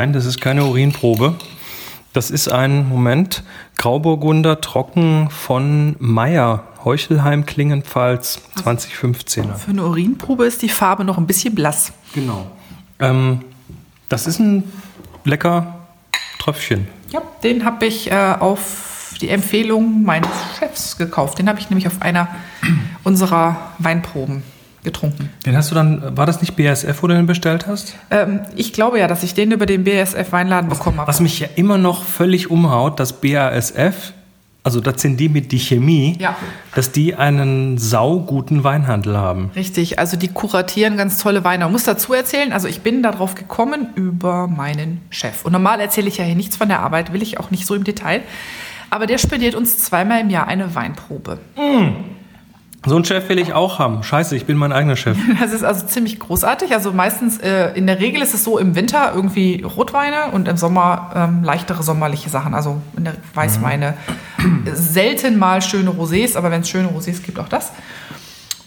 Nein, 0.00 0.14
das 0.14 0.24
ist 0.24 0.40
keine 0.40 0.64
Urinprobe. 0.64 1.34
Das 2.14 2.30
ist 2.30 2.50
ein 2.50 2.88
Moment 2.88 3.42
Grauburgunder 3.76 4.62
Trocken 4.62 5.28
von 5.28 5.94
Meyer, 5.98 6.64
Heuchelheim, 6.86 7.44
Klingenpfalz, 7.44 8.40
2015er. 8.64 9.56
Für 9.56 9.72
eine 9.72 9.84
Urinprobe 9.84 10.46
ist 10.46 10.62
die 10.62 10.70
Farbe 10.70 11.04
noch 11.04 11.18
ein 11.18 11.26
bisschen 11.26 11.54
blass. 11.54 11.92
Genau. 12.14 12.50
Ähm, 12.98 13.42
das 14.08 14.26
ist 14.26 14.38
ein 14.38 14.64
lecker 15.24 15.80
Tröpfchen. 16.38 16.88
Ja, 17.10 17.20
den 17.42 17.66
habe 17.66 17.84
ich 17.84 18.10
äh, 18.10 18.36
auf 18.40 19.12
die 19.20 19.28
Empfehlung 19.28 20.02
meines 20.02 20.30
Chefs 20.58 20.96
gekauft. 20.96 21.38
Den 21.38 21.46
habe 21.46 21.60
ich 21.60 21.68
nämlich 21.68 21.86
auf 21.86 22.00
einer 22.00 22.26
unserer 23.04 23.72
Weinproben 23.78 24.44
getrunken. 24.82 25.30
Den 25.46 25.56
hast 25.56 25.70
du 25.70 25.74
dann, 25.74 26.16
war 26.16 26.26
das 26.26 26.40
nicht 26.40 26.56
BASF, 26.56 27.02
wo 27.02 27.06
du 27.06 27.14
den 27.14 27.26
bestellt 27.26 27.66
hast? 27.66 27.94
Ähm, 28.10 28.40
ich 28.56 28.72
glaube 28.72 28.98
ja, 28.98 29.06
dass 29.08 29.22
ich 29.22 29.34
den 29.34 29.52
über 29.52 29.66
den 29.66 29.84
BASF 29.84 30.32
Weinladen 30.32 30.70
bekommen 30.70 30.98
habe. 30.98 31.08
Was 31.08 31.20
mich 31.20 31.38
ja 31.40 31.48
immer 31.56 31.78
noch 31.78 32.04
völlig 32.04 32.50
umhaut, 32.50 32.98
dass 32.98 33.12
BASF, 33.20 34.12
also 34.62 34.80
das 34.80 35.00
sind 35.02 35.18
die 35.18 35.28
mit 35.28 35.52
die 35.52 35.58
Chemie, 35.58 36.16
Ja. 36.18 36.36
dass 36.74 36.92
die 36.92 37.14
einen 37.14 37.78
sauguten 37.78 38.64
Weinhandel 38.64 39.16
haben. 39.16 39.50
Richtig, 39.56 39.98
also 39.98 40.16
die 40.16 40.28
kuratieren 40.28 40.96
ganz 40.96 41.18
tolle 41.18 41.44
Weine. 41.44 41.64
Man 41.64 41.72
muss 41.72 41.84
dazu 41.84 42.12
erzählen, 42.14 42.52
also 42.52 42.66
ich 42.68 42.80
bin 42.80 43.02
darauf 43.02 43.34
gekommen 43.34 43.88
über 43.94 44.46
meinen 44.48 45.00
Chef. 45.10 45.44
Und 45.44 45.52
normal 45.52 45.80
erzähle 45.80 46.08
ich 46.08 46.18
ja 46.18 46.24
hier 46.24 46.36
nichts 46.36 46.56
von 46.56 46.68
der 46.68 46.80
Arbeit, 46.80 47.12
will 47.12 47.22
ich 47.22 47.38
auch 47.40 47.50
nicht 47.50 47.66
so 47.66 47.74
im 47.74 47.84
Detail. 47.84 48.22
Aber 48.90 49.06
der 49.06 49.18
spendiert 49.18 49.54
uns 49.54 49.78
zweimal 49.78 50.20
im 50.20 50.30
Jahr 50.30 50.48
eine 50.48 50.74
Weinprobe. 50.74 51.38
So 52.86 52.94
einen 52.94 53.04
Chef 53.04 53.28
will 53.28 53.38
ich 53.38 53.52
auch 53.52 53.78
haben. 53.78 54.02
Scheiße, 54.02 54.34
ich 54.34 54.46
bin 54.46 54.56
mein 54.56 54.72
eigener 54.72 54.96
Chef. 54.96 55.16
Das 55.40 55.52
ist 55.52 55.64
also 55.64 55.86
ziemlich 55.86 56.18
großartig. 56.18 56.72
Also 56.72 56.92
meistens, 56.92 57.38
äh, 57.38 57.72
in 57.74 57.86
der 57.86 58.00
Regel 58.00 58.22
ist 58.22 58.32
es 58.32 58.42
so 58.42 58.58
im 58.58 58.74
Winter 58.74 59.12
irgendwie 59.14 59.62
Rotweine 59.62 60.30
und 60.32 60.48
im 60.48 60.56
Sommer 60.56 61.10
ähm, 61.14 61.44
leichtere 61.44 61.82
sommerliche 61.82 62.30
Sachen, 62.30 62.54
also 62.54 62.80
in 62.96 63.04
der 63.04 63.14
Weißweine. 63.34 63.94
Selten 64.72 65.38
mal 65.38 65.60
schöne 65.60 65.90
Rosés, 65.90 66.36
aber 66.36 66.50
wenn 66.50 66.62
es 66.62 66.70
schöne 66.70 66.88
Rosés 66.88 67.22
gibt, 67.22 67.38
auch 67.38 67.48
das. 67.48 67.72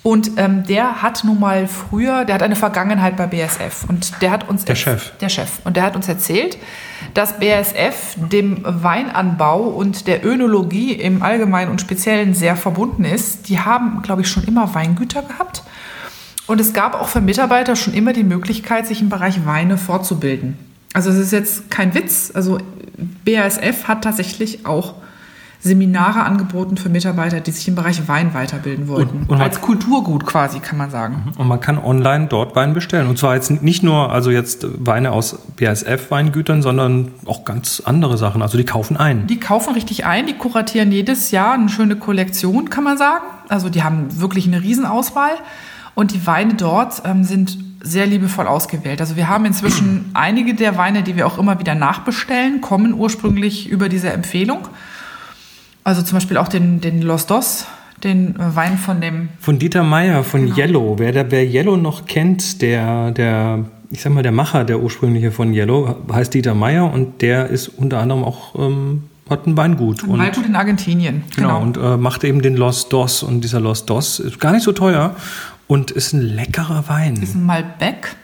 Und 0.04 0.32
ähm, 0.36 0.66
der 0.66 1.02
hat 1.02 1.23
nun 1.23 1.40
mal 1.40 1.66
früher, 1.66 2.26
der 2.26 2.36
hat 2.36 2.44
eine 2.44 2.58
Vergangenheit 2.58 3.16
bei 3.16 3.26
BASF 3.26 3.86
und 3.88 4.22
der 4.22 4.32
hat 4.32 4.50
uns 4.50 4.66
Der 4.66 4.76
Chef. 4.76 5.14
der 5.22 5.30
Chef 5.30 5.59
und 5.64 5.78
der 5.78 5.84
hat 5.84 5.96
uns 5.96 6.09
erzählt, 6.09 6.58
dass 7.14 7.40
BASF 7.40 8.16
dem 8.18 8.59
Weinanbau 8.64 9.62
und 9.62 10.08
der 10.08 10.26
Önologie 10.26 10.92
im 10.92 11.24
Allgemeinen 11.24 11.72
und 11.72 11.80
Speziellen 11.80 12.34
sehr 12.34 12.58
verbunden 12.58 13.06
ist. 13.06 13.48
Die 13.48 13.59
haben, 13.59 14.02
glaube 14.02 14.24
ich, 14.24 14.28
schon 14.28 14.44
immer 14.44 14.76
Weingüter 14.76 15.22
gehabt. 15.22 15.64
Und 16.48 16.59
es 16.59 16.74
gab 16.74 17.00
auch 17.00 17.08
für 17.08 17.22
Mitarbeiter 17.22 17.78
schon 17.78 17.94
immer 17.94 18.12
die 18.12 18.26
Möglichkeit, 18.26 18.86
sich 18.86 19.02
im 19.02 19.08
Bereich 19.08 19.46
Weine 19.46 19.78
fortzubilden. 19.78 20.58
Also 20.94 21.12
es 21.12 21.18
ist 21.18 21.31
jetzt 21.31 21.72
kein 21.72 21.94
Witz. 21.94 22.30
Also 22.34 22.58
BASF 23.24 23.88
hat 23.88 24.04
tatsächlich 24.04 24.66
auch 24.66 24.96
Seminare 25.64 26.23
angeboten 26.23 26.75
für 26.75 26.89
Mitarbeiter, 26.89 27.39
die 27.39 27.52
sich 27.52 27.67
im 27.69 27.75
Bereich 27.75 28.06
Wein 28.09 28.33
weiterbilden 28.33 28.89
wollten. 28.89 29.19
Und- 29.22 29.30
und 29.30 29.42
Als 29.42 29.61
Kulturgut 29.61 30.25
quasi, 30.25 30.59
kann 30.59 30.78
man 30.78 30.89
sagen. 30.89 31.31
Und 31.38 31.47
man 31.47 31.61
kann 31.61 31.78
online 31.78 32.28
dort 32.28 32.53
Wein 32.58 32.73
bestellen. 32.73 33.08
Und 33.08 33.17
zwar 33.17 33.36
jetzt 33.36 33.50
nicht 33.50 33.81
nur, 33.81 34.11
also 34.11 34.30
jetzt 34.30 34.67
Weine 34.86 35.11
aus 35.14 35.39
BASF-Weingütern, 35.58 36.61
sondern 36.61 37.11
auch 37.25 37.45
ganz 37.45 37.81
andere 37.86 38.17
Sachen. 38.17 38.41
Also 38.41 38.58
die 38.58 38.66
kaufen 38.66 38.97
ein. 38.97 39.25
Die 39.28 39.39
kaufen 39.39 39.73
richtig 39.73 40.06
ein, 40.06 40.28
die 40.28 40.34
kuratieren 40.34 40.91
jedes 40.91 41.31
Jahr 41.31 41.53
eine 41.53 41.69
schöne 41.69 41.95
Kollektion, 41.95 42.69
kann 42.69 42.84
man 42.84 42.97
sagen. 42.97 43.23
Also 43.47 43.69
die 43.69 43.84
haben 43.84 44.19
wirklich 44.19 44.46
eine 44.47 44.62
Riesenauswahl. 44.62 45.31
Und 45.96 46.13
die 46.13 46.28
Weine 46.28 46.56
dort 46.56 47.03
ähm, 47.06 47.23
sind 47.23 47.57
sehr 47.81 48.06
liebevoll 48.06 48.47
ausgewählt. 48.47 49.00
Also 49.00 49.16
wir 49.16 49.29
haben 49.29 49.46
inzwischen 49.46 50.09
einige 50.13 50.56
der 50.56 50.78
Weine, 50.78 51.03
die 51.03 51.16
wir 51.16 51.25
auch 51.25 51.38
immer 51.38 51.59
wieder 51.59 51.75
nachbestellen, 51.75 52.59
kommen 52.59 52.94
ursprünglich 52.94 53.69
über 53.69 53.88
diese 53.88 54.12
Empfehlung. 54.12 54.68
Also 55.84 56.02
zum 56.02 56.16
Beispiel 56.18 56.38
auch 56.38 56.48
den, 56.48 56.80
den 56.82 57.02
Los 57.02 57.26
Dos, 57.26 57.66
den 58.04 58.36
Wein 58.38 58.78
von 58.78 59.02
dem 59.02 59.30
Von 59.40 59.60
Dieter 59.60 59.84
Meier 59.84 60.24
von 60.24 60.46
Genau. 60.46 60.58
Yellow. 60.58 60.96
Wer, 61.00 61.12
der, 61.12 61.32
wer 61.32 61.44
Yellow 61.46 61.78
noch 61.78 62.06
kennt, 62.06 62.62
der, 62.62 63.12
der, 63.12 63.66
ich 63.90 64.02
sag 64.02 64.14
mal, 64.14 64.24
der 64.24 64.32
Macher, 64.32 64.64
der 64.64 64.82
ursprüngliche 64.82 65.32
von 65.32 65.54
Yellow, 65.54 65.96
heißt 66.12 66.34
Dieter 66.34 66.54
Meier 66.56 66.92
und 66.92 67.22
der 67.22 67.48
ist 67.48 67.68
unter 67.68 68.00
anderem 68.00 68.24
auch, 68.24 68.56
ähm, 68.56 69.04
hat 69.30 69.48
ein 69.48 69.56
Weingut. 69.58 70.04
Und, 70.04 70.20
Weingut 70.20 70.46
in 70.46 70.56
Argentinien. 70.56 71.24
genau, 71.36 71.62
und 71.62 71.78
äh, 71.78 71.98
macht 71.98 72.24
eben 72.24 72.42
den 72.42 72.56
Los 72.58 72.90
Dos. 72.90 73.24
Und 73.24 73.42
dieser 73.44 73.60
Los 73.62 73.86
Dos 73.86 74.20
ist 74.20 74.40
gar 74.40 74.52
nicht 74.52 74.64
so 74.64 74.74
teuer 74.74 75.16
und 75.68 75.92
ist 75.92 76.14
ein 76.14 76.22
leckerer 76.22 76.84
Wein. 76.90 77.16
ist 77.22 77.36
ein 77.36 77.46
Malbec. 77.46 78.16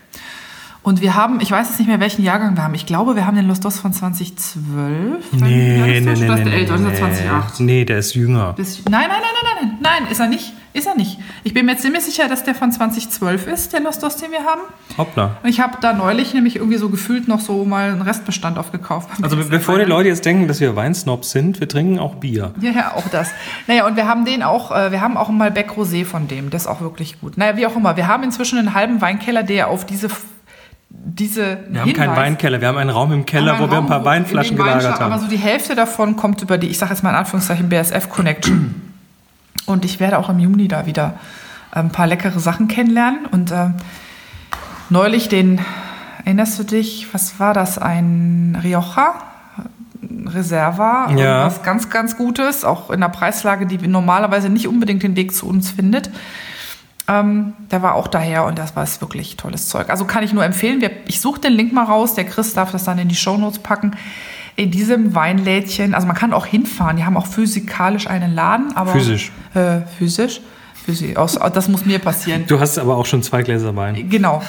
Und 0.81 1.01
wir 1.01 1.13
haben, 1.13 1.41
ich 1.41 1.51
weiß 1.51 1.67
jetzt 1.69 1.79
nicht 1.79 1.88
mehr, 1.88 2.00
welchen 2.00 2.23
Jahrgang 2.23 2.56
wir 2.56 2.63
haben. 2.63 2.73
Ich 2.73 2.85
glaube, 2.85 3.16
wir 3.16 3.28
haben 3.28 3.35
den 3.35 3.47
Los 3.47 3.59
Dos 3.59 3.79
von 3.79 3.91
2012. 3.91 5.34
Nee, 5.34 5.40
nee, 5.41 5.41
nee, 5.41 5.97
ist 5.97 6.06
nee, 6.06 6.28
der 6.28 6.35
nee, 6.45 6.63
ist 6.63 6.72
nee. 6.72 6.85
der 6.85 6.95
2008. 6.95 7.59
Nee, 7.59 7.85
der 7.85 7.97
ist 8.00 8.16
jünger. 8.16 8.53
Bis, 8.53 8.84
nein, 8.85 9.07
nein, 9.09 9.09
nein, 9.09 9.19
nein, 9.44 9.78
nein, 9.81 10.00
nein, 10.03 10.12
ist 10.12 10.19
er 10.19 10.28
nicht. 10.28 10.53
Ist 10.72 10.85
er 10.88 10.95
nicht. 10.95 11.17
Ich 11.44 11.53
bin 11.53 11.66
mir 11.66 11.78
ziemlich 11.78 12.03
sicher, 12.03 12.28
dass 12.29 12.44
der 12.44 12.53
von 12.56 12.72
2012 12.72 13.47
ist, 13.47 13.73
der 13.73 13.81
Los 13.81 13.97
Dos, 14.00 14.17
den 14.17 14.31
wir 14.31 14.40
haben. 14.45 14.62
Hoppla. 14.97 15.38
Und 15.44 15.50
ich 15.50 15.59
habe 15.59 15.78
da 15.81 15.94
neulich 15.94 16.34
nämlich 16.35 16.57
irgendwie 16.57 16.78
so 16.78 16.90
gefühlt 16.90 17.28
noch 17.28 17.40
so 17.40 17.66
mal 17.66 17.90
einen 17.91 18.01
Restbestand 18.03 18.57
aufgekauft. 18.59 19.09
Also 19.22 19.35
be- 19.35 19.46
bevor 19.46 19.79
die 19.79 19.85
Leute 19.85 20.09
jetzt 20.09 20.25
denken, 20.25 20.47
dass 20.47 20.59
wir 20.59 20.75
Weinsnobs 20.75 21.31
sind, 21.31 21.59
wir 21.59 21.67
trinken 21.67 21.97
auch 22.00 22.16
Bier. 22.16 22.53
Ja, 22.61 22.72
ja, 22.72 22.91
auch 22.96 23.07
das. 23.09 23.31
Naja, 23.67 23.88
und 23.88 23.96
wir 23.96 24.07
haben 24.07 24.25
den 24.25 24.44
auch, 24.44 24.72
äh, 24.72 24.91
wir 24.91 25.01
haben 25.01 25.17
auch 25.17 25.29
einen 25.29 25.40
Malbec 25.40 25.72
Rosé 25.72 26.06
von 26.06 26.28
dem, 26.28 26.51
das 26.51 26.61
ist 26.63 26.67
auch 26.67 26.81
wirklich 26.81 27.19
gut. 27.19 27.38
Naja, 27.38 27.57
wie 27.57 27.66
auch 27.66 27.75
immer, 27.75 27.97
wir 27.97 28.07
haben 28.07 28.22
inzwischen 28.23 28.59
einen 28.59 28.75
halben 28.75 29.01
Weinkeller, 29.01 29.41
der 29.41 29.69
auf 29.69 29.88
diese, 29.88 30.07
diese 30.89 31.59
Wir 31.69 31.81
haben 31.81 31.94
keinen 31.94 32.16
Weinkeller, 32.16 32.61
wir 32.61 32.67
haben 32.67 32.77
einen 32.77 32.89
Raum 32.89 33.11
im 33.11 33.25
Keller, 33.25 33.59
wo 33.59 33.69
wir 33.69 33.77
ein 33.77 33.85
paar 33.85 34.03
Weinflaschen 34.05 34.57
gelagert 34.57 35.00
Aber 35.00 35.13
haben. 35.16 35.22
so 35.22 35.27
die 35.27 35.38
Hälfte 35.38 35.75
davon 35.75 36.16
kommt 36.16 36.41
über 36.41 36.57
die, 36.57 36.67
ich 36.67 36.77
sage 36.79 36.91
jetzt 36.94 37.03
mal 37.03 37.11
in 37.11 37.16
Anführungszeichen, 37.16 37.69
BSF 37.69 38.09
Connection. 38.09 38.75
Und 39.66 39.85
ich 39.85 39.99
werde 39.99 40.17
auch 40.17 40.29
im 40.29 40.39
Juni 40.39 40.67
da 40.67 40.88
wieder 40.88 41.13
äh, 41.73 41.79
ein 41.79 41.91
paar 41.91 42.07
leckere 42.07 42.39
Sachen 42.39 42.67
kennenlernen. 42.67 43.28
Und 43.29 43.51
äh, 43.51 43.69
neulich 44.89 45.29
den, 45.29 45.61
erinnerst 46.25 46.57
du 46.57 46.63
dich, 46.63 47.07
was 47.13 47.39
war 47.39 47.53
das? 47.53 47.78
Ein 47.78 48.59
Rioja? 48.63 49.13
Reserva, 50.25 51.11
Ja. 51.16 51.45
was 51.45 51.61
ganz, 51.61 51.89
ganz 51.89 52.17
Gutes, 52.17 52.63
auch 52.63 52.89
in 52.89 53.01
der 53.01 53.09
Preislage, 53.09 53.66
die 53.66 53.78
normalerweise 53.88 54.49
nicht 54.49 54.67
unbedingt 54.67 55.03
den 55.03 55.16
Weg 55.16 55.35
zu 55.35 55.47
uns 55.47 55.72
findet. 55.72 56.09
Ähm, 57.09 57.53
der 57.72 57.81
war 57.81 57.96
auch 57.96 58.08
daher 58.08 58.46
und 58.46 58.59
das 58.59 58.75
war 58.75 58.84
es 58.84 59.02
wirklich 59.02 59.36
tolles 59.36 59.68
Zeug. 59.68 59.90
Also 59.90 60.06
kann 60.06 60.24
ich 60.24 60.31
nur 60.31 60.46
empfehlen. 60.46 60.80
Wir, 60.80 60.92
ich 61.08 61.20
suche 61.20 61.42
den 61.42 61.53
Link 61.53 61.74
mal 61.74 61.86
raus. 61.86 62.14
Der 62.14 62.24
Chris 62.24 62.53
darf 62.53 62.72
das 62.72 62.84
dann 62.84 63.00
in 63.00 63.08
die 63.08 63.16
Shownotes 63.16 63.59
packen. 63.59 63.94
In 64.56 64.70
diesem 64.70 65.16
Weinlädchen, 65.16 65.96
also 65.96 66.06
man 66.06 66.16
kann 66.16 66.34
auch 66.34 66.46
hinfahren. 66.46 66.97
Die 66.97 67.06
haben 67.06 67.18
auch 67.18 67.25
physikalisch 67.25 68.06
einen 68.08 68.36
Laden, 68.36 68.75
aber 68.75 68.92
Physisch. 68.92 69.31
Äh, 69.56 69.81
physisch. 69.97 70.42
Physi 70.86 71.16
aus, 71.16 71.40
das 71.53 71.68
muss 71.68 71.86
mir 71.86 71.97
passieren. 72.00 72.46
Du 72.47 72.59
hast 72.59 72.78
aber 72.78 72.96
auch 72.96 73.06
schon 73.06 73.24
zwei 73.24 73.41
Gläser 73.41 73.76
Wein. 73.76 74.09
Genau. 74.09 74.44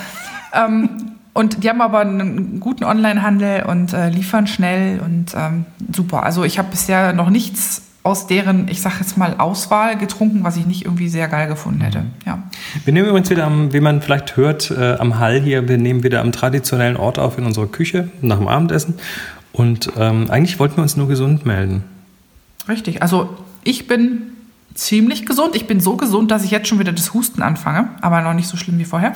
ähm, 0.53 0.91
und 1.33 1.63
die 1.65 1.71
haben 1.71 1.81
aber 1.81 2.01
einen 2.01 2.61
guten 2.61 2.85
Onlinehandel 2.85 3.63
und 3.63 3.93
äh, 3.95 4.11
liefern 4.11 4.47
schnell 4.47 5.01
und 5.01 5.33
ähm, 5.35 5.65
super. 5.95 6.25
Also 6.25 6.45
ich 6.45 6.59
habe 6.59 6.69
bisher 6.71 7.13
noch 7.13 7.31
nichts 7.31 7.83
aus 8.03 8.27
deren, 8.27 8.69
ich 8.69 8.81
sag 8.81 8.99
jetzt 8.99 9.19
mal, 9.19 9.37
Auswahl 9.39 9.99
getrunken, 9.99 10.43
was 10.43 10.57
ich 10.57 10.67
nicht 10.67 10.85
irgendwie 10.85 11.09
sehr 11.09 11.29
geil 11.29 11.49
gefunden 11.49 11.83
hätte. 11.83 12.05
Ja. 12.25 12.43
Wir 12.85 12.95
nehmen 12.95 13.09
übrigens 13.09 13.29
wieder, 13.29 13.45
am, 13.45 13.73
wie 13.73 13.81
man 13.81 14.01
vielleicht 14.01 14.37
hört, 14.37 14.71
äh, 14.71 14.95
am 14.95 15.19
Hall 15.19 15.41
hier, 15.41 15.69
wir 15.69 15.77
nehmen 15.77 16.03
wieder 16.03 16.21
am 16.23 16.33
traditionellen 16.33 16.97
Ort 16.97 17.19
auf 17.19 17.37
in 17.37 17.45
unserer 17.45 17.67
Küche 17.67 18.09
nach 18.23 18.39
dem 18.39 18.49
Abendessen. 18.49 18.95
Und 19.53 19.91
ähm, 19.99 20.31
eigentlich 20.31 20.59
wollten 20.59 20.77
wir 20.77 20.83
uns 20.83 20.97
nur 20.97 21.09
gesund 21.09 21.45
melden. 21.45 21.85
Richtig. 22.69 23.03
Also 23.03 23.37
ich 23.65 23.87
bin 23.87 24.23
ziemlich 24.75 25.27
gesund. 25.27 25.55
Ich 25.55 25.67
bin 25.67 25.81
so 25.81 25.97
gesund, 25.97 26.31
dass 26.31 26.45
ich 26.45 26.51
jetzt 26.51 26.69
schon 26.69 26.79
wieder 26.79 26.93
das 26.93 27.13
Husten 27.13 27.43
anfange, 27.43 27.91
aber 28.01 28.23
noch 28.23 28.35
nicht 28.35 28.49
so 28.49 28.57
schlimm 28.57 28.79
wie 28.79 28.85
vorher. 28.85 29.13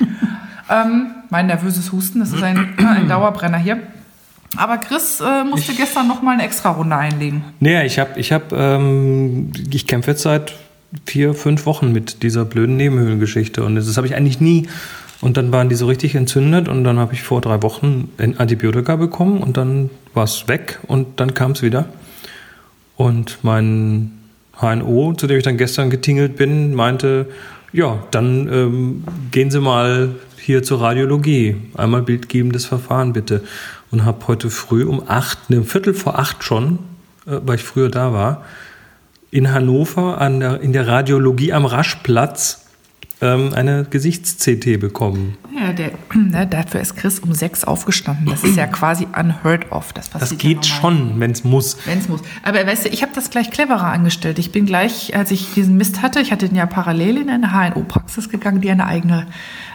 ähm, 0.70 1.12
mein 1.30 1.46
nervöses 1.46 1.92
Husten, 1.92 2.20
das 2.20 2.32
ist 2.32 2.42
ein, 2.42 2.74
ein 2.78 3.08
Dauerbrenner 3.08 3.58
hier. 3.58 3.78
Aber 4.56 4.78
Chris 4.78 5.20
äh, 5.20 5.44
musste 5.44 5.74
gestern 5.74 6.08
noch 6.08 6.22
mal 6.22 6.32
eine 6.32 6.44
extra 6.44 6.70
Runde 6.70 6.96
einlegen. 6.96 7.44
Naja, 7.60 7.82
ich 7.82 7.98
habe, 7.98 8.18
ich 8.18 8.32
habe, 8.32 8.54
ähm, 8.56 9.52
ich 9.70 9.86
kämpfe 9.86 10.12
jetzt 10.12 10.22
seit 10.22 10.54
vier, 11.04 11.34
fünf 11.34 11.66
Wochen 11.66 11.92
mit 11.92 12.22
dieser 12.22 12.44
blöden 12.44 12.76
Nebenhöhlengeschichte 12.76 13.64
und 13.64 13.74
das 13.74 13.96
habe 13.96 14.06
ich 14.06 14.14
eigentlich 14.14 14.40
nie. 14.40 14.68
Und 15.20 15.36
dann 15.36 15.50
waren 15.50 15.68
die 15.68 15.74
so 15.74 15.86
richtig 15.86 16.14
entzündet 16.14 16.68
und 16.68 16.84
dann 16.84 16.98
habe 16.98 17.14
ich 17.14 17.22
vor 17.22 17.40
drei 17.40 17.62
Wochen 17.62 18.10
ein 18.18 18.38
Antibiotika 18.38 18.96
bekommen 18.96 19.42
und 19.42 19.56
dann 19.56 19.90
war 20.12 20.24
es 20.24 20.46
weg 20.46 20.78
und 20.86 21.20
dann 21.20 21.32
kam 21.34 21.52
es 21.52 21.62
wieder. 21.62 21.86
Und 22.96 23.38
mein 23.42 24.12
HNO, 24.60 25.14
zu 25.14 25.26
dem 25.26 25.38
ich 25.38 25.44
dann 25.44 25.56
gestern 25.56 25.90
getingelt 25.90 26.36
bin, 26.36 26.74
meinte, 26.74 27.26
ja, 27.72 28.04
dann 28.10 28.48
ähm, 28.52 29.04
gehen 29.30 29.50
Sie 29.50 29.60
mal 29.60 30.14
hier 30.38 30.62
zur 30.62 30.80
Radiologie. 30.80 31.56
Einmal 31.74 32.02
bildgebendes 32.02 32.66
Verfahren 32.66 33.12
bitte. 33.12 33.42
Und 33.90 34.04
habe 34.04 34.26
heute 34.28 34.50
früh 34.50 34.84
um 34.84 35.02
acht, 35.06 35.50
ne, 35.50 35.62
Viertel 35.64 35.94
vor 35.94 36.18
acht 36.18 36.44
schon, 36.44 36.78
äh, 37.26 37.38
weil 37.44 37.56
ich 37.56 37.64
früher 37.64 37.88
da 37.88 38.12
war, 38.12 38.44
in 39.30 39.52
Hannover 39.52 40.20
an 40.20 40.40
der, 40.40 40.60
in 40.60 40.72
der 40.72 40.86
Radiologie 40.86 41.52
am 41.52 41.66
Raschplatz 41.66 42.66
ähm, 43.20 43.52
eine 43.54 43.84
Gesichts-CT 43.88 44.78
bekommen. 44.78 45.36
Ja, 45.66 45.68
Ja, 45.68 45.72
der, 45.72 45.90
ne, 46.14 46.46
dafür 46.46 46.80
ist 46.80 46.96
Chris 46.96 47.18
um 47.18 47.32
sechs 47.32 47.64
aufgestanden. 47.64 48.26
Das 48.26 48.44
ist 48.44 48.56
ja 48.56 48.66
quasi 48.66 49.06
unheard 49.06 49.72
of. 49.72 49.92
Das, 49.92 50.10
das 50.10 50.36
geht 50.38 50.64
ja 50.64 50.74
schon, 50.74 51.18
wenn 51.18 51.30
es 51.32 51.44
muss. 51.44 51.76
Wenn 51.86 51.98
es 51.98 52.08
muss. 52.08 52.20
Aber 52.42 52.64
weißt 52.66 52.86
du, 52.86 52.88
ich 52.90 53.02
habe 53.02 53.12
das 53.14 53.30
gleich 53.30 53.50
cleverer 53.50 53.86
angestellt. 53.86 54.38
Ich 54.38 54.52
bin 54.52 54.66
gleich, 54.66 55.16
als 55.16 55.30
ich 55.30 55.54
diesen 55.54 55.76
Mist 55.76 56.02
hatte, 56.02 56.20
ich 56.20 56.32
hatte 56.32 56.48
den 56.48 56.56
ja 56.56 56.66
parallel 56.66 57.18
in 57.18 57.30
eine 57.30 57.52
HNO-Praxis 57.52 58.28
gegangen, 58.28 58.60
die 58.60 58.70
eine 58.70 58.86
eigene, 58.86 59.26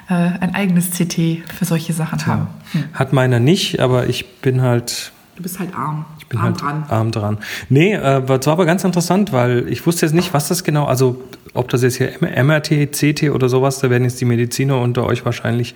äh, 0.10 0.14
ein 0.14 0.56
eigenes 0.56 0.92
CT 0.92 1.44
für 1.54 1.66
solche 1.66 1.94
Sachen 1.94 2.20
ja. 2.20 2.26
haben. 2.28 2.48
Hm. 2.72 2.84
Hat 2.94 3.14
meiner 3.14 3.40
nicht, 3.40 3.80
aber 3.80 4.08
ich 4.08 4.40
bin 4.40 4.62
halt. 4.62 5.12
Du 5.42 5.44
bist 5.44 5.60
halt 5.60 5.74
arm 5.74 6.06
bin 6.30 6.40
arm 6.40 6.46
halt 6.46 6.62
dran. 6.62 6.84
arm 6.88 7.12
dran. 7.12 7.38
Nee, 7.70 7.94
äh, 7.94 8.22
das 8.22 8.46
war 8.46 8.54
aber 8.54 8.66
ganz 8.66 8.84
interessant, 8.84 9.34
weil 9.34 9.68
ich 9.68 9.88
wusste 9.88 10.06
jetzt 10.06 10.14
nicht, 10.14 10.36
was 10.36 10.48
das 10.48 10.64
genau, 10.64 10.86
also 10.86 11.20
ob 11.56 11.68
das 11.70 11.82
jetzt 11.82 11.96
hier 11.96 12.12
MRT, 12.22 12.92
CT 12.92 13.32
oder 13.32 13.50
sowas, 13.50 13.80
da 13.80 13.90
werden 13.90 14.04
jetzt 14.04 14.22
die 14.22 14.26
Mediziner 14.26 14.80
unter 14.80 15.06
euch 15.06 15.26
wahrscheinlich 15.26 15.74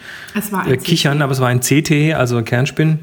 äh, 0.68 0.78
kichern, 0.78 1.24
aber 1.24 1.32
es 1.32 1.42
war 1.42 1.50
ein 1.50 1.62
CT, 1.62 2.14
also 2.16 2.42
Kernspin. 2.42 3.00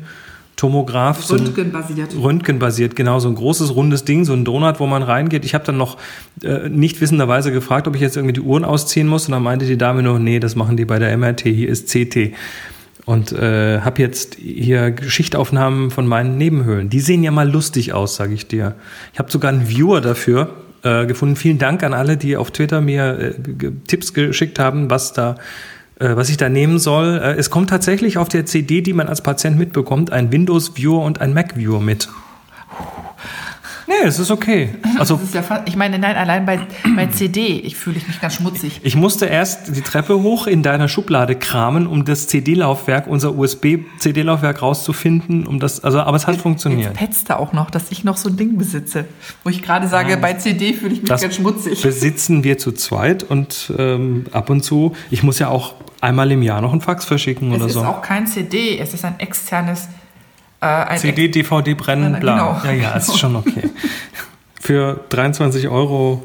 Tomograph. 0.55 1.29
Röntgenbasiert. 1.29 2.13
So 2.13 2.21
Röntgenbasiert, 2.21 2.95
genau, 2.95 3.19
so 3.19 3.29
ein 3.29 3.35
großes 3.35 3.75
rundes 3.75 4.05
Ding, 4.05 4.25
so 4.25 4.35
ein 4.35 4.45
Donut, 4.45 4.79
wo 4.79 4.87
man 4.87 5.03
reingeht. 5.03 5.45
Ich 5.45 5.55
habe 5.55 5.65
dann 5.65 5.79
noch 5.79 5.97
äh, 6.45 6.69
nicht 6.69 7.01
wissenderweise 7.01 7.51
gefragt, 7.51 7.89
ob 7.89 7.97
ich 7.97 8.01
jetzt 8.01 8.17
irgendwie 8.17 8.35
die 8.35 8.43
Uhren 8.43 8.65
ausziehen 8.65 9.09
muss. 9.09 9.27
Und 9.27 9.33
dann 9.33 9.43
meinte 9.43 9.67
die 9.67 9.79
Dame 9.79 10.03
nur, 10.03 10.21
nee, 10.21 10.39
das 10.39 10.55
machen 10.55 10.77
die 10.77 10.85
bei 10.85 11.01
der 11.01 11.17
MRT, 11.17 11.41
hier 11.41 11.69
ist 11.69 11.89
CT 11.89 12.35
und 13.05 13.33
äh, 13.33 13.81
habe 13.81 14.01
jetzt 14.01 14.37
hier 14.37 14.91
Geschichtaufnahmen 14.93 15.91
von 15.91 16.07
meinen 16.07 16.39
Nebenhöhlen. 16.39 16.89
Die 16.89 17.01
sehen 17.01 17.23
ja 17.23 17.31
mal 17.31 17.51
lustig 17.51 17.93
aus, 17.93 18.17
sage 18.17 18.35
ich 18.35 18.47
dir. 18.47 18.75
Ich 19.13 19.19
habe 19.19 19.31
sogar 19.31 19.53
einen 19.53 19.69
Viewer 19.69 20.01
dafür 20.01 20.55
äh, 20.83 21.07
gefunden. 21.07 21.37
Vielen 21.37 21.59
Dank 21.59 21.83
an 21.83 21.95
alle, 21.95 22.17
die 22.17 22.37
auf 22.37 22.51
Twitter 22.51 22.81
mir 22.81 23.19
äh, 23.19 23.73
Tipps 23.87 24.15
geschickt 24.15 24.59
haben, 24.59 24.91
was 24.91 25.13
da 25.13 25.37
äh, 25.99 26.17
was 26.17 26.29
ich 26.29 26.37
da 26.37 26.49
nehmen 26.49 26.79
soll. 26.79 27.21
Äh, 27.23 27.35
es 27.35 27.51
kommt 27.51 27.71
tatsächlich 27.71 28.19
auf 28.19 28.29
der 28.29 28.47
CD, 28.47 28.81
die 28.81 28.93
man 28.93 29.09
als 29.09 29.21
Patient 29.21 29.59
mitbekommt, 29.59 30.11
ein 30.13 30.33
Windows 30.33 30.77
Viewer 30.77 31.03
und 31.03 31.21
ein 31.21 31.35
Mac 31.35 31.57
Viewer 31.57 31.81
mit. 31.81 32.09
Nee, 34.01 34.07
es 34.07 34.19
ist 34.19 34.31
okay. 34.31 34.71
Also, 34.99 35.19
ist 35.21 35.35
ja 35.35 35.43
fast, 35.43 35.67
ich 35.67 35.75
meine, 35.75 35.99
nein, 35.99 36.15
allein 36.17 36.47
bei, 36.47 36.61
bei 36.95 37.07
CD, 37.07 37.59
ich 37.59 37.77
fühle 37.77 37.97
mich 38.07 38.21
ganz 38.21 38.35
schmutzig. 38.35 38.81
Ich 38.85 38.95
musste 38.95 39.27
erst 39.27 39.75
die 39.75 39.81
Treppe 39.81 40.23
hoch 40.23 40.47
in 40.47 40.63
deiner 40.63 40.87
Schublade 40.87 41.35
kramen, 41.35 41.89
um 41.89 42.05
das 42.05 42.29
CD-Laufwerk, 42.29 43.09
unser 43.09 43.35
USB-CD-Laufwerk 43.37 44.63
rauszufinden, 44.63 45.47
um 45.47 45.59
das, 45.59 45.83
also, 45.83 46.01
aber 46.01 46.17
es 46.17 46.27
hat 46.27 46.35
jetzt, 46.35 46.43
funktioniert. 46.43 46.91
Jetzt 46.91 46.99
petzt 46.99 47.31
da 47.31 47.37
auch 47.37 47.53
noch, 47.53 47.71
dass 47.71 47.91
ich 47.91 48.05
noch 48.05 48.17
so 48.17 48.29
ein 48.29 48.37
Ding 48.37 48.59
besitze, 48.59 49.07
wo 49.43 49.51
ich 49.51 49.63
gerade 49.63 49.89
sage, 49.89 50.11
ja, 50.11 50.17
bei 50.17 50.35
CD 50.35 50.75
fühle 50.75 50.95
ich 50.95 51.03
mich 51.03 51.11
ganz 51.11 51.35
schmutzig. 51.35 51.83
Besitzen 51.83 52.45
wir 52.45 52.59
zu 52.59 52.71
zweit 52.73 53.25
und 53.25 53.73
ähm, 53.77 54.27
ab 54.31 54.51
und 54.51 54.63
zu, 54.63 54.95
ich 55.11 55.23
muss 55.23 55.41
ja 55.41 55.49
auch 55.49 55.75
einmal 56.01 56.31
im 56.31 56.43
Jahr 56.43 56.61
noch 56.61 56.73
einen 56.73 56.83
Fax 56.83 57.05
verschicken 57.07 57.51
es 57.51 57.57
oder 57.57 57.69
so. 57.69 57.81
Es 57.81 57.87
ist 57.87 57.91
auch 57.91 58.03
kein 58.03 58.27
CD, 58.27 58.79
es 58.79 58.95
ist 58.95 59.05
ein 59.05 59.19
externes 59.19 59.89
äh, 60.63 60.97
CD, 60.97 61.29
DVD 61.29 61.75
brennen, 61.75 62.21
bla. 62.21 62.35
Genau. 62.35 62.61
Ja, 62.65 62.73
ja, 62.73 62.91
ist 62.93 63.19
schon 63.19 63.37
okay. 63.37 63.69
Für 64.61 65.01
23 65.09 65.69
Euro. 65.69 66.25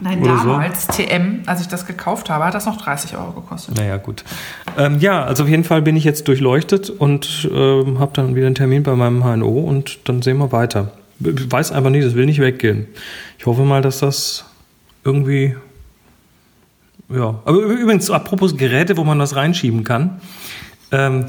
Nein, 0.00 0.22
damals, 0.22 0.86
so. 0.86 0.92
TM, 0.92 1.42
als 1.46 1.60
ich 1.60 1.68
das 1.68 1.86
gekauft 1.86 2.28
habe, 2.28 2.44
hat 2.44 2.54
das 2.54 2.66
noch 2.66 2.76
30 2.76 3.16
Euro 3.16 3.30
gekostet. 3.32 3.76
Naja, 3.76 3.96
gut. 3.96 4.24
Ähm, 4.76 4.98
ja, 4.98 5.24
also 5.24 5.44
auf 5.44 5.48
jeden 5.48 5.64
Fall 5.64 5.82
bin 5.82 5.96
ich 5.96 6.04
jetzt 6.04 6.26
durchleuchtet 6.26 6.90
und 6.90 7.48
ähm, 7.50 8.00
habe 8.00 8.10
dann 8.12 8.34
wieder 8.34 8.46
einen 8.46 8.56
Termin 8.56 8.82
bei 8.82 8.94
meinem 8.96 9.22
HNO 9.22 9.60
und 9.60 10.00
dann 10.08 10.20
sehen 10.20 10.38
wir 10.38 10.50
weiter. 10.52 10.90
Ich 11.20 11.50
weiß 11.50 11.72
einfach 11.72 11.90
nicht, 11.90 12.04
das 12.04 12.14
will 12.14 12.26
nicht 12.26 12.40
weggehen. 12.40 12.88
Ich 13.38 13.46
hoffe 13.46 13.62
mal, 13.62 13.82
dass 13.82 14.00
das 14.00 14.44
irgendwie. 15.04 15.54
Ja, 17.08 17.40
aber 17.44 17.58
übrigens, 17.58 18.10
apropos 18.10 18.56
Geräte, 18.56 18.96
wo 18.96 19.04
man 19.04 19.20
das 19.20 19.36
reinschieben 19.36 19.84
kann. 19.84 20.20
Ähm, 20.90 21.26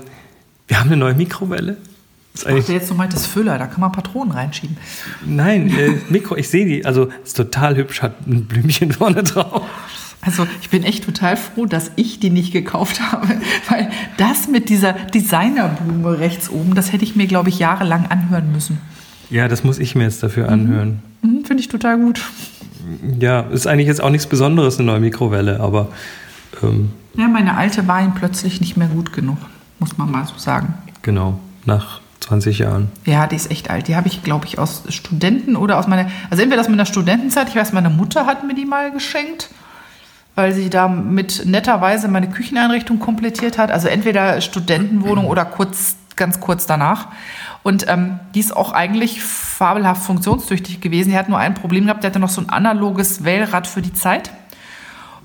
wir 0.67 0.79
haben 0.79 0.87
eine 0.87 0.97
neue 0.97 1.13
Mikrowelle. 1.13 1.77
Ich 2.35 2.43
dachte 2.43 2.73
jetzt 2.73 2.89
du 2.89 2.95
meintest 2.95 3.27
Füller, 3.27 3.57
da 3.57 3.67
kann 3.67 3.81
man 3.81 3.91
Patronen 3.91 4.31
reinschieben. 4.31 4.77
Nein, 5.25 5.69
äh, 5.69 5.93
Mikro, 6.09 6.35
ich 6.35 6.49
sehe 6.49 6.65
die, 6.65 6.85
also 6.85 7.09
ist 7.23 7.37
total 7.37 7.75
hübsch, 7.77 8.01
hat 8.01 8.27
ein 8.27 8.45
Blümchen 8.45 8.91
vorne 8.91 9.23
drauf. 9.23 9.63
Also 10.21 10.47
ich 10.61 10.69
bin 10.69 10.83
echt 10.83 11.05
total 11.05 11.37
froh, 11.37 11.65
dass 11.67 11.91
ich 11.95 12.19
die 12.19 12.31
nicht 12.31 12.51
gekauft 12.51 12.99
habe, 13.11 13.27
weil 13.69 13.89
das 14.17 14.47
mit 14.47 14.69
dieser 14.69 14.93
Designerblume 14.93 16.19
rechts 16.19 16.49
oben, 16.49 16.73
das 16.73 16.91
hätte 16.91 17.03
ich 17.03 17.15
mir, 17.15 17.27
glaube 17.27 17.49
ich, 17.49 17.59
jahrelang 17.59 18.07
anhören 18.07 18.51
müssen. 18.51 18.79
Ja, 19.29 19.47
das 19.47 19.63
muss 19.63 19.79
ich 19.79 19.95
mir 19.95 20.03
jetzt 20.03 20.23
dafür 20.23 20.49
anhören. 20.49 21.01
Mhm. 21.21 21.29
Mhm, 21.29 21.45
Finde 21.45 21.61
ich 21.61 21.67
total 21.67 21.97
gut. 21.97 22.21
Ja, 23.19 23.41
ist 23.41 23.67
eigentlich 23.67 23.87
jetzt 23.87 24.01
auch 24.01 24.09
nichts 24.09 24.27
Besonderes, 24.27 24.77
eine 24.77 24.87
neue 24.87 24.99
Mikrowelle, 24.99 25.59
aber... 25.59 25.89
Ähm, 26.61 26.91
ja, 27.15 27.27
meine 27.27 27.55
alte 27.57 27.87
war 27.87 28.01
ihm 28.01 28.13
plötzlich 28.13 28.61
nicht 28.61 28.77
mehr 28.77 28.87
gut 28.87 29.13
genug, 29.13 29.37
muss 29.79 29.97
man 29.97 30.11
mal 30.11 30.25
so 30.25 30.37
sagen. 30.37 30.73
Genau, 31.01 31.39
nach 31.65 32.01
20 32.25 32.59
Jahren. 32.59 32.91
Ja, 33.05 33.27
die 33.27 33.35
ist 33.35 33.51
echt 33.51 33.69
alt. 33.69 33.87
Die 33.87 33.95
habe 33.95 34.07
ich, 34.07 34.23
glaube 34.23 34.45
ich, 34.45 34.57
aus 34.57 34.83
Studenten 34.89 35.55
oder 35.55 35.77
aus 35.77 35.87
meiner, 35.87 36.09
also 36.29 36.41
entweder 36.41 36.61
aus 36.61 36.69
meiner 36.69 36.85
Studentenzeit, 36.85 37.49
ich 37.49 37.55
weiß, 37.55 37.71
meine 37.71 37.89
Mutter 37.89 38.25
hat 38.25 38.43
mir 38.43 38.55
die 38.55 38.65
mal 38.65 38.91
geschenkt, 38.91 39.49
weil 40.33 40.53
sie 40.53 40.69
da 40.69 40.87
mit 40.87 41.45
netterweise 41.45 42.07
meine 42.07 42.29
Kücheneinrichtung 42.29 42.99
komplettiert 42.99 43.57
hat. 43.57 43.71
Also 43.71 43.87
entweder 43.87 44.41
Studentenwohnung 44.41 45.27
oder 45.27 45.45
kurz, 45.45 45.97
ganz 46.15 46.39
kurz 46.39 46.65
danach. 46.65 47.09
Und 47.61 47.87
ähm, 47.87 48.19
die 48.33 48.39
ist 48.39 48.55
auch 48.55 48.71
eigentlich 48.71 49.21
fabelhaft 49.21 50.03
funktionstüchtig 50.03 50.81
gewesen. 50.81 51.11
Die 51.11 51.17
hat 51.17 51.29
nur 51.29 51.37
ein 51.37 51.53
Problem 51.53 51.85
gehabt, 51.85 52.03
die 52.03 52.07
hatte 52.07 52.19
noch 52.19 52.29
so 52.29 52.41
ein 52.41 52.49
analoges 52.49 53.23
Wählrad 53.23 53.67
für 53.67 53.81
die 53.81 53.93
Zeit. 53.93 54.31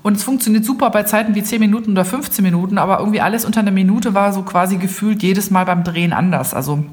Und 0.03 0.17
es 0.17 0.23
funktioniert 0.23 0.65
super 0.65 0.89
bei 0.89 1.03
Zeiten 1.03 1.35
wie 1.35 1.43
10 1.43 1.59
Minuten 1.59 1.91
oder 1.91 2.05
15 2.05 2.43
Minuten, 2.43 2.77
aber 2.77 2.99
irgendwie 2.99 3.21
alles 3.21 3.45
unter 3.45 3.59
einer 3.59 3.71
Minute 3.71 4.13
war 4.13 4.33
so 4.33 4.41
quasi 4.41 4.77
gefühlt 4.77 5.21
jedes 5.21 5.51
Mal 5.51 5.65
beim 5.65 5.83
Drehen 5.83 6.11
anders. 6.11 6.53
Also 6.53 6.83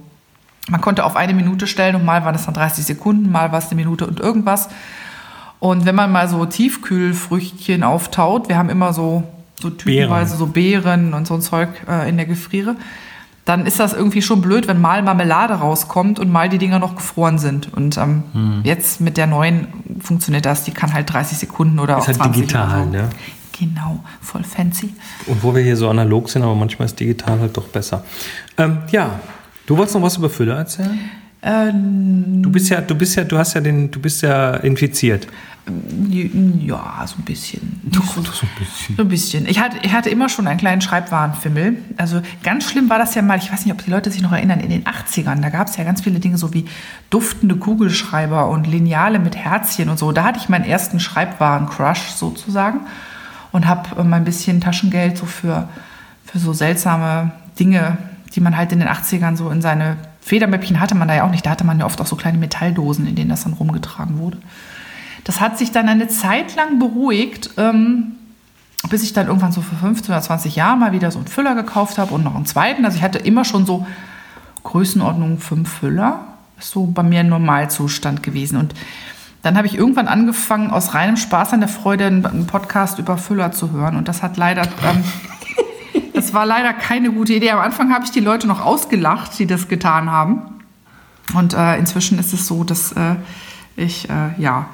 man 0.69 0.81
konnte 0.81 1.05
auf 1.05 1.17
eine 1.17 1.33
Minute 1.33 1.67
stellen 1.67 1.97
und 1.97 2.05
mal 2.05 2.25
waren 2.25 2.35
es 2.35 2.45
dann 2.45 2.55
30 2.55 2.85
Sekunden, 2.85 3.33
mal 3.33 3.51
war 3.53 3.59
es 3.59 3.71
eine 3.71 3.77
Minute 3.77 4.07
und 4.07 4.21
irgendwas. 4.21 4.69
Und 5.59 5.87
wenn 5.87 5.95
man 5.95 6.13
mal 6.13 6.29
so 6.29 6.45
Tiefkühlfrüchtchen 6.45 7.83
auftaut, 7.83 8.49
wir 8.49 8.59
haben 8.59 8.69
immer 8.69 8.93
so, 8.93 9.25
so 9.61 9.71
typenweise 9.71 10.37
Beeren. 10.37 10.39
so 10.39 10.47
Beeren 10.47 11.15
und 11.15 11.27
so 11.27 11.35
ein 11.35 11.41
Zeug 11.41 11.71
äh, 11.89 12.09
in 12.09 12.17
der 12.17 12.27
Gefriere, 12.27 12.77
dann 13.49 13.65
ist 13.65 13.81
das 13.81 13.95
irgendwie 13.95 14.21
schon 14.21 14.43
blöd, 14.43 14.69
wenn 14.69 14.79
mal 14.79 15.03
Marmelade 15.03 15.55
rauskommt 15.55 16.19
und 16.19 16.31
mal 16.31 16.51
die 16.51 16.59
Dinger 16.59 16.79
noch 16.79 16.95
gefroren 16.95 17.39
sind. 17.39 17.73
Und 17.73 17.97
ähm, 17.97 18.25
hm. 18.33 18.61
jetzt 18.63 19.01
mit 19.01 19.17
der 19.17 19.27
neuen 19.27 19.69
funktioniert 20.01 20.45
das. 20.45 20.65
Die 20.65 20.71
kann 20.71 20.93
halt 20.93 21.11
30 21.11 21.39
Sekunden 21.39 21.79
oder 21.79 21.97
ist 21.97 22.03
auch 22.03 22.07
halt 22.09 22.17
20 22.19 22.43
digital, 22.43 22.85
so. 22.85 22.91
ne? 22.91 23.09
Genau, 23.59 24.05
voll 24.21 24.45
fancy. 24.45 24.95
Und 25.27 25.43
wo 25.43 25.55
wir 25.55 25.63
hier 25.63 25.77
so 25.79 25.89
analog 25.89 26.29
sind, 26.29 26.43
aber 26.43 26.55
manchmal 26.55 26.87
ist 26.87 27.01
digital 27.01 27.41
halt 27.41 27.57
doch 27.57 27.69
besser. 27.69 28.05
Ähm, 28.59 28.79
ja, 28.91 29.19
du 29.65 29.79
wolltest 29.79 29.97
noch 29.97 30.03
was 30.03 30.19
über 30.19 30.29
Füller 30.29 30.59
erzählen? 30.59 30.99
Ähm, 31.43 32.43
du 32.43 32.51
bist 32.51 32.69
ja, 32.69 32.81
du 32.81 32.95
bist 32.95 33.17
ja, 33.17 33.25
du 33.25 33.39
hast 33.39 33.55
ja 33.55 33.61
den, 33.61 33.91
du 33.91 34.01
bist 34.01 34.23
ja 34.23 34.55
infiziert. 34.55 35.27
Ja, 36.11 37.05
so 37.07 37.17
ein 37.19 37.25
bisschen. 37.25 37.81
Doch, 37.85 38.15
so, 38.15 38.23
so, 38.23 38.47
ein 38.47 38.59
bisschen. 38.59 38.97
So 38.97 39.03
ein 39.03 39.09
bisschen. 39.09 39.47
Ich 39.47 39.61
hatte, 39.61 39.77
ich 39.83 39.93
hatte 39.93 40.09
immer 40.09 40.29
schon 40.29 40.47
einen 40.47 40.59
kleinen 40.59 40.81
Schreibwarenfimmel. 40.81 41.77
Also 41.97 42.23
ganz 42.43 42.71
schlimm 42.71 42.89
war 42.89 42.99
das 42.99 43.15
ja 43.15 43.23
mal, 43.23 43.39
ich 43.39 43.53
weiß 43.53 43.65
nicht, 43.65 43.75
ob 43.75 43.85
die 43.85 43.91
Leute 43.91 44.11
sich 44.11 44.23
noch 44.23 44.33
erinnern, 44.33 44.61
in 44.61 44.71
den 44.71 44.85
80ern, 44.85 45.41
da 45.43 45.51
gab 45.51 45.69
es 45.69 45.77
ja 45.77 45.85
ganz 45.85 46.01
viele 46.01 46.21
Dinge 46.21 46.39
so 46.39 46.55
wie 46.55 46.65
duftende 47.11 47.57
Kugelschreiber 47.57 48.49
und 48.49 48.67
Lineale 48.67 49.19
mit 49.19 49.37
Herzchen 49.37 49.91
und 49.91 49.99
so. 49.99 50.11
Da 50.13 50.25
hatte 50.25 50.39
ich 50.39 50.49
meinen 50.49 50.65
ersten 50.65 51.01
Schreibwaren-Crush 51.01 52.13
sozusagen 52.17 52.81
und 53.53 53.67
habe 53.67 54.03
mal 54.05 54.17
ein 54.17 54.25
bisschen 54.25 54.61
Taschengeld 54.61 55.19
so 55.19 55.27
für, 55.27 55.69
für 56.25 56.39
so 56.39 56.53
seltsame 56.53 57.33
Dinge, 57.61 57.99
die 58.35 58.41
man 58.41 58.57
halt 58.57 58.73
in 58.73 58.79
den 58.79 58.89
80ern 58.89 59.37
so 59.37 59.51
in 59.51 59.61
seine 59.61 59.97
Federmäppchen 60.21 60.81
hatte 60.81 60.95
man 60.95 61.09
da 61.09 61.15
ja 61.15 61.25
auch 61.25 61.31
nicht. 61.31 61.47
Da 61.47 61.51
hatte 61.51 61.65
man 61.65 61.79
ja 61.79 61.87
oft 61.87 62.01
auch 62.01 62.07
so 62.07 62.17
kleine 62.17 62.39
Metalldosen, 62.39 63.07
in 63.07 63.15
denen 63.15 63.31
das 63.31 63.45
dann 63.45 63.55
rumgetragen 63.55 64.19
wurde. 64.19 64.39
Das 65.25 65.41
hat 65.41 65.59
sich 65.59 65.73
dann 65.73 65.89
eine 65.89 66.09
Zeit 66.09 66.57
lang 66.57 66.79
beruhigt, 66.79 67.51
ähm, 67.57 68.13
bis 68.89 69.03
ich 69.03 69.13
dann 69.13 69.27
irgendwann 69.27 69.53
so 69.53 69.61
für 69.61 69.77
15 69.77 70.13
oder 70.13 70.23
20 70.23 70.57
Jahre 70.57 70.77
mal 70.77 70.93
wieder 70.93 71.11
so 71.11 71.19
einen 71.19 71.29
Füller 71.29 71.55
gekauft 71.55 71.99
habe 71.99 72.15
und 72.15 72.25
noch 72.25 72.35
einen 72.35 72.47
zweiten. 72.47 72.85
Also 72.85 72.97
ich 72.97 73.03
hatte 73.03 73.19
immer 73.19 73.45
schon 73.45 73.67
so 73.67 73.87
Größenordnung 74.65 75.39
fünf 75.39 75.69
Füller. 75.69 76.21
Ist 76.59 76.71
so 76.71 76.87
bei 76.87 77.03
mir 77.03 77.21
ein 77.21 77.29
Normalzustand 77.29 78.23
gewesen. 78.23 78.59
Und 78.59 78.75
dann 79.43 79.57
habe 79.57 79.67
ich 79.67 79.75
irgendwann 79.75 80.09
angefangen, 80.09 80.71
aus 80.71 80.95
reinem 80.95 81.17
Spaß 81.17 81.53
an 81.53 81.61
der 81.61 81.69
Freude 81.69 82.07
einen 82.07 82.47
Podcast 82.47 82.99
über 82.99 83.19
Füller 83.19 83.53
zu 83.53 83.71
hören. 83.71 83.97
Und 83.97 84.09
das 84.09 84.23
hat 84.23 84.37
leider, 84.37 84.63
ähm, 84.63 85.05
das 86.29 86.35
war 86.35 86.45
leider 86.45 86.75
keine 86.75 87.11
gute 87.11 87.33
Idee. 87.33 87.53
Am 87.53 87.61
Anfang 87.61 87.91
habe 87.91 88.05
ich 88.05 88.11
die 88.11 88.21
Leute 88.21 88.47
noch 88.47 88.61
ausgelacht, 88.61 89.39
die 89.39 89.47
das 89.47 89.67
getan 89.69 90.11
haben. 90.11 90.43
Und 91.35 91.55
äh, 91.55 91.79
inzwischen 91.79 92.19
ist 92.19 92.35
es 92.35 92.47
so, 92.47 92.65
dass 92.65 92.93
äh, 92.93 93.15
ich, 93.77 94.11
äh, 94.11 94.39
ja, 94.39 94.69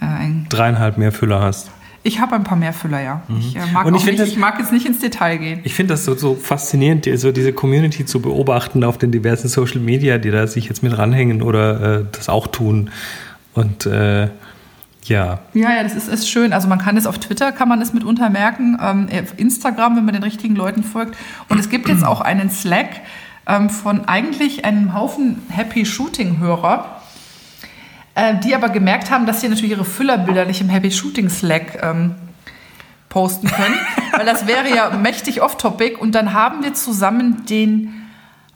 äh, 0.00 0.48
dreieinhalb 0.48 0.96
mehr 0.96 1.10
Füller 1.10 1.40
hast. 1.40 1.72
Ich 2.04 2.20
habe 2.20 2.36
ein 2.36 2.44
paar 2.44 2.56
mehr 2.56 2.72
Füller, 2.72 3.00
ja. 3.00 3.22
Mhm. 3.26 3.38
Ich, 3.40 3.56
äh, 3.56 3.60
mag 3.72 3.86
ich, 3.86 4.04
nicht, 4.04 4.20
das, 4.20 4.28
ich 4.28 4.36
mag 4.36 4.56
jetzt 4.60 4.70
nicht 4.70 4.86
ins 4.86 5.00
Detail 5.00 5.38
gehen. 5.38 5.60
Ich 5.64 5.74
finde 5.74 5.94
das 5.94 6.04
so, 6.04 6.14
so 6.14 6.36
faszinierend, 6.36 7.08
so 7.16 7.32
diese 7.32 7.52
Community 7.52 8.04
zu 8.04 8.20
beobachten 8.20 8.84
auf 8.84 8.96
den 8.96 9.10
diversen 9.10 9.48
Social 9.48 9.80
Media, 9.80 10.18
die 10.18 10.30
da 10.30 10.46
sich 10.46 10.66
jetzt 10.68 10.84
mit 10.84 10.96
ranhängen 10.96 11.42
oder 11.42 12.00
äh, 12.00 12.04
das 12.12 12.28
auch 12.28 12.46
tun. 12.46 12.90
Und 13.54 13.88
Ja. 15.04 15.40
Ja, 15.52 15.74
ja, 15.74 15.82
das 15.82 15.94
ist, 15.94 16.08
ist 16.08 16.28
schön. 16.28 16.52
Also 16.52 16.66
man 16.68 16.78
kann 16.78 16.96
es 16.96 17.06
auf 17.06 17.18
Twitter, 17.18 17.52
kann 17.52 17.68
man 17.68 17.80
es 17.80 17.92
mitunter 17.92 18.30
merken, 18.30 18.78
ähm, 18.80 19.08
auf 19.12 19.38
Instagram, 19.38 19.96
wenn 19.96 20.04
man 20.04 20.14
den 20.14 20.22
richtigen 20.22 20.56
Leuten 20.56 20.82
folgt. 20.82 21.16
Und 21.48 21.58
es 21.58 21.68
gibt 21.68 21.88
jetzt 21.88 22.04
auch 22.04 22.20
einen 22.20 22.50
Slack 22.50 22.88
ähm, 23.46 23.68
von 23.68 24.06
eigentlich 24.06 24.64
einem 24.64 24.94
Haufen 24.94 25.42
Happy 25.50 25.84
Shooting-Hörer, 25.84 27.02
äh, 28.14 28.34
die 28.36 28.54
aber 28.54 28.70
gemerkt 28.70 29.10
haben, 29.10 29.26
dass 29.26 29.40
sie 29.42 29.48
natürlich 29.48 29.72
ihre 29.72 29.84
Füllerbilder 29.84 30.46
nicht 30.46 30.60
im 30.60 30.70
Happy 30.70 30.90
Shooting 30.90 31.28
Slack 31.28 31.82
ähm, 31.82 32.14
posten 33.10 33.48
können, 33.48 33.76
weil 34.16 34.24
das 34.24 34.46
wäre 34.46 34.74
ja 34.74 34.90
mächtig 34.90 35.42
off-topic. 35.42 35.98
Und 36.00 36.14
dann 36.14 36.32
haben 36.32 36.64
wir 36.64 36.72
zusammen 36.72 37.44
den 37.44 38.03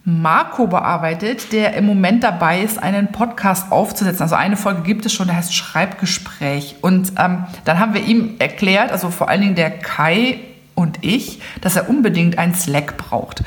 Marco 0.05 0.67
bearbeitet, 0.67 1.51
der 1.51 1.73
im 1.75 1.85
Moment 1.85 2.23
dabei 2.23 2.61
ist, 2.61 2.81
einen 2.81 3.11
Podcast 3.11 3.71
aufzusetzen. 3.71 4.23
Also 4.23 4.35
eine 4.35 4.57
Folge 4.57 4.81
gibt 4.81 5.05
es 5.05 5.13
schon, 5.13 5.27
der 5.27 5.35
heißt 5.35 5.53
Schreibgespräch. 5.53 6.77
Und 6.81 7.13
ähm, 7.17 7.45
dann 7.65 7.79
haben 7.79 7.93
wir 7.93 8.03
ihm 8.03 8.35
erklärt, 8.39 8.91
also 8.91 9.09
vor 9.09 9.29
allen 9.29 9.41
Dingen 9.41 9.55
der 9.55 9.71
Kai 9.71 10.39
und 10.75 11.03
ich, 11.03 11.41
dass 11.61 11.75
er 11.75 11.89
unbedingt 11.89 12.37
einen 12.37 12.55
Slack 12.55 12.97
braucht. 12.97 13.43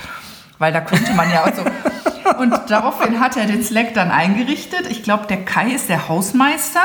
Weil 0.58 0.72
da 0.72 0.80
könnte 0.80 1.12
man 1.14 1.30
ja 1.30 1.42
also. 1.42 1.62
Und 2.38 2.54
daraufhin 2.68 3.20
hat 3.20 3.36
er 3.36 3.46
den 3.46 3.62
Slack 3.64 3.94
dann 3.94 4.10
eingerichtet. 4.10 4.86
Ich 4.88 5.02
glaube, 5.02 5.26
der 5.26 5.44
Kai 5.44 5.70
ist 5.70 5.88
der 5.88 6.08
Hausmeister, 6.08 6.80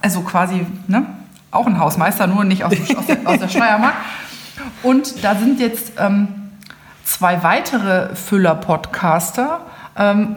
also 0.00 0.20
quasi 0.20 0.66
ne, 0.86 1.06
auch 1.50 1.66
ein 1.66 1.78
Hausmeister, 1.78 2.26
nur 2.26 2.44
nicht 2.44 2.64
aus, 2.64 2.74
aus, 2.94 3.06
der, 3.06 3.18
aus 3.24 3.38
der 3.38 3.48
Steiermark. 3.48 3.94
Und 4.82 5.24
da 5.24 5.34
sind 5.34 5.60
jetzt 5.60 5.92
ähm, 5.98 6.41
zwei 7.12 7.42
weitere 7.42 8.16
Füller-Podcaster 8.16 9.60
ähm, 9.98 10.36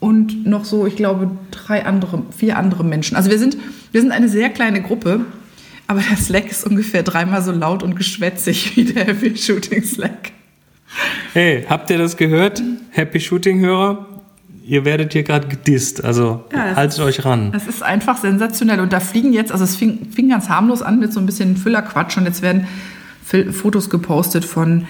und 0.00 0.46
noch 0.46 0.64
so, 0.64 0.86
ich 0.86 0.96
glaube, 0.96 1.30
drei 1.50 1.86
andere, 1.86 2.22
vier 2.36 2.58
andere 2.58 2.84
Menschen. 2.84 3.16
Also 3.16 3.30
wir 3.30 3.38
sind, 3.38 3.56
wir 3.90 4.00
sind 4.00 4.12
eine 4.12 4.28
sehr 4.28 4.50
kleine 4.50 4.82
Gruppe, 4.82 5.20
aber 5.86 6.00
der 6.00 6.16
Slack 6.18 6.50
ist 6.50 6.66
ungefähr 6.66 7.02
dreimal 7.02 7.42
so 7.42 7.52
laut 7.52 7.82
und 7.82 7.96
geschwätzig 7.96 8.76
wie 8.76 8.84
der 8.84 9.06
Happy 9.06 9.36
Shooting 9.36 9.82
Slack. 9.82 10.32
Hey, 11.32 11.64
habt 11.68 11.90
ihr 11.90 11.98
das 11.98 12.16
gehört? 12.16 12.62
Happy 12.90 13.18
Shooting-Hörer? 13.18 14.06
Ihr 14.64 14.84
werdet 14.84 15.14
hier 15.14 15.22
gerade 15.22 15.48
gedisst, 15.48 16.04
also 16.04 16.44
Ja, 16.52 16.76
haltet 16.76 17.00
euch 17.00 17.24
ran. 17.24 17.52
Das 17.52 17.66
ist 17.66 17.82
einfach 17.82 18.18
sensationell. 18.18 18.80
Und 18.80 18.92
da 18.92 19.00
fliegen 19.00 19.32
jetzt, 19.32 19.50
also 19.50 19.64
es 19.64 19.76
fing, 19.76 20.08
fing 20.14 20.28
ganz 20.28 20.50
harmlos 20.50 20.82
an 20.82 21.00
mit 21.00 21.14
so 21.14 21.20
ein 21.20 21.24
bisschen 21.26 21.56
Füllerquatsch 21.56 22.18
und 22.18 22.26
jetzt 22.26 22.42
werden 22.42 22.66
Fotos 23.24 23.88
gepostet 23.88 24.44
von 24.44 24.86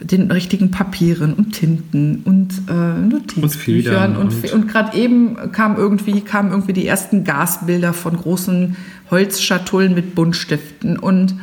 den 0.00 0.30
richtigen 0.30 0.70
Papieren 0.70 1.34
und 1.34 1.52
Tinten 1.52 2.22
und 2.24 2.52
äh, 2.68 2.72
Notizbüchern 2.72 3.50
Federn 3.50 4.16
und, 4.16 4.32
und- 4.32 4.52
und, 4.52 4.68
gerade 4.68 4.96
eben 4.96 5.52
kam 5.52 5.76
irgendwie 5.76 6.20
kamen 6.20 6.50
irgendwie 6.50 6.72
die 6.72 6.86
ersten 6.86 7.24
Gasbilder 7.24 7.92
von 7.92 8.16
großen 8.16 8.76
Holzschatullen 9.10 9.94
mit 9.94 10.14
Buntstiften 10.14 10.98
und 10.98 11.34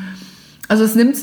also 0.68 0.84
es 0.84 0.96
nimmt, 0.96 1.18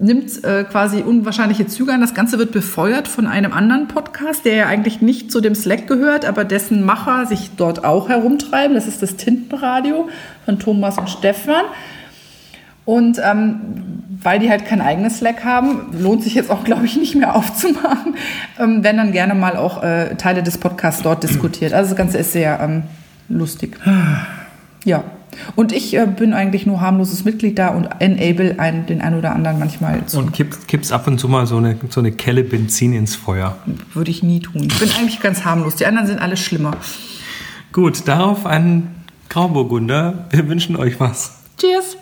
nimmt 0.00 0.42
äh, 0.44 0.64
quasi 0.64 1.02
unwahrscheinliche 1.02 1.68
Züge 1.68 1.92
an. 1.92 2.00
Das 2.00 2.14
Ganze 2.14 2.36
wird 2.38 2.50
befeuert 2.50 3.06
von 3.06 3.26
einem 3.26 3.52
anderen 3.52 3.86
Podcast, 3.86 4.44
der 4.44 4.54
ja 4.54 4.66
eigentlich 4.66 5.00
nicht 5.00 5.30
zu 5.30 5.40
dem 5.40 5.54
Slack 5.54 5.86
gehört, 5.86 6.24
aber 6.24 6.44
dessen 6.44 6.84
Macher 6.84 7.26
sich 7.26 7.50
dort 7.56 7.84
auch 7.84 8.08
herumtreiben. 8.08 8.74
Das 8.74 8.88
ist 8.88 9.00
das 9.00 9.14
Tintenradio 9.14 10.08
von 10.44 10.58
Thomas 10.58 10.98
und 10.98 11.08
Stefan. 11.08 11.62
Und 12.88 13.20
ähm, 13.22 13.60
weil 14.22 14.38
die 14.38 14.48
halt 14.48 14.64
kein 14.64 14.80
eigenes 14.80 15.18
Slack 15.18 15.44
haben, 15.44 15.92
lohnt 15.92 16.22
sich 16.22 16.32
jetzt 16.32 16.50
auch, 16.50 16.64
glaube 16.64 16.86
ich, 16.86 16.96
nicht 16.96 17.14
mehr 17.14 17.36
aufzumachen, 17.36 18.14
ähm, 18.58 18.82
werden 18.82 18.96
dann 18.96 19.12
gerne 19.12 19.34
mal 19.34 19.58
auch 19.58 19.82
äh, 19.82 20.14
Teile 20.14 20.42
des 20.42 20.56
Podcasts 20.56 21.02
dort 21.02 21.22
diskutiert. 21.22 21.74
Also 21.74 21.90
das 21.90 21.98
Ganze 21.98 22.16
ist 22.16 22.32
sehr 22.32 22.58
ähm, 22.62 22.84
lustig. 23.28 23.76
Ja. 24.86 25.04
Und 25.54 25.72
ich 25.72 25.94
äh, 25.98 26.06
bin 26.06 26.32
eigentlich 26.32 26.64
nur 26.64 26.80
harmloses 26.80 27.26
Mitglied 27.26 27.58
da 27.58 27.68
und 27.68 27.90
enable 27.98 28.58
einen, 28.58 28.86
den 28.86 29.02
einen 29.02 29.18
oder 29.18 29.34
anderen 29.34 29.58
manchmal 29.58 30.06
zu. 30.06 30.18
Und 30.20 30.32
kippst, 30.32 30.66
kippst 30.66 30.90
ab 30.90 31.06
und 31.06 31.18
zu 31.18 31.28
mal 31.28 31.46
so 31.46 31.58
eine, 31.58 31.76
so 31.90 32.00
eine 32.00 32.12
Kelle 32.12 32.42
Benzin 32.42 32.94
ins 32.94 33.16
Feuer. 33.16 33.58
Würde 33.92 34.10
ich 34.10 34.22
nie 34.22 34.40
tun. 34.40 34.62
Ich 34.62 34.78
bin 34.78 34.88
eigentlich 34.98 35.20
ganz 35.20 35.44
harmlos. 35.44 35.76
Die 35.76 35.84
anderen 35.84 36.06
sind 36.06 36.22
alle 36.22 36.38
schlimmer. 36.38 36.70
Gut, 37.70 38.08
darauf 38.08 38.46
ein 38.46 38.94
Grauburgunder. 39.28 40.24
Wir 40.30 40.48
wünschen 40.48 40.74
euch 40.74 40.98
was. 40.98 41.34
Cheers! 41.58 41.98